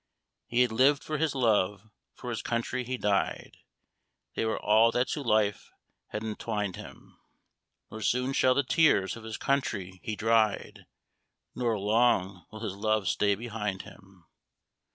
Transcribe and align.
He 0.47 0.61
had 0.63 0.71
lived 0.71 1.03
for 1.03 1.19
his 1.19 1.35
love 1.35 1.87
for 2.15 2.31
his 2.31 2.41
country 2.41 2.83
he 2.83 2.97
died, 2.97 3.57
They 4.33 4.45
were 4.45 4.59
all 4.59 4.91
that 4.93 5.09
to 5.09 5.21
life 5.21 5.69
had 6.07 6.23
entwined 6.23 6.75
him 6.75 7.19
Nor 7.91 8.01
soon 8.01 8.33
shall 8.33 8.55
the 8.55 8.63
tears 8.63 9.15
of 9.15 9.23
his 9.23 9.37
country 9.37 10.01
be 10.03 10.15
dried, 10.15 10.87
Nor 11.53 11.77
long 11.77 12.47
will 12.49 12.61
his 12.61 12.73
love 12.73 13.07
stay 13.07 13.35
behind 13.35 13.83
him! 13.83 14.25